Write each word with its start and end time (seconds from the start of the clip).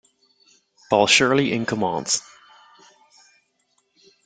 Paul 0.89 1.05
Shirley 1.05 1.53
in 1.53 1.63
command. 1.67 2.19